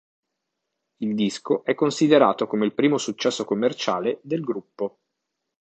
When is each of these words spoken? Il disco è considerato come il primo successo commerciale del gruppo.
Il 1.03 1.13
disco 1.13 1.63
è 1.63 1.75
considerato 1.75 2.47
come 2.47 2.65
il 2.65 2.73
primo 2.73 2.97
successo 2.97 3.45
commerciale 3.45 4.17
del 4.23 4.41
gruppo. 4.41 4.97